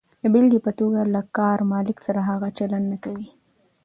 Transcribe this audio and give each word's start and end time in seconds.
د 0.21 0.23
بېلګې 0.33 0.59
په 0.65 0.71
توګه، 0.79 1.01
له 1.13 1.21
کار 1.37 1.57
مالک 1.71 1.97
سره 2.05 2.21
هغه 2.29 2.47
چلند 2.57 2.85
نه 2.91 2.97
کوئ. 3.03 3.25